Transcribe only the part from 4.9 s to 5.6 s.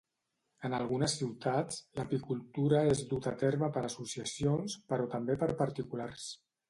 però també per